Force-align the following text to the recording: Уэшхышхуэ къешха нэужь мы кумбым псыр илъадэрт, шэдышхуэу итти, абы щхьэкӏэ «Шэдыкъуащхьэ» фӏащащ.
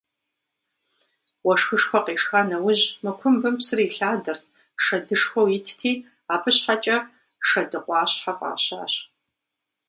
Уэшхышхуэ 1.45 1.99
къешха 2.05 2.41
нэужь 2.47 2.85
мы 3.03 3.11
кумбым 3.19 3.55
псыр 3.59 3.79
илъадэрт, 3.87 4.43
шэдышхуэу 4.83 5.47
итти, 5.57 5.91
абы 6.33 6.49
щхьэкӏэ 6.55 6.97
«Шэдыкъуащхьэ» 7.47 8.31
фӏащащ. 8.37 8.93